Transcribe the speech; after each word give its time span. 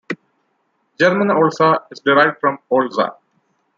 German 0.99 1.27
"Olsa" 1.29 1.85
is 1.91 1.99
derived 1.99 2.39
from 2.39 2.57
"Olza". 2.71 3.17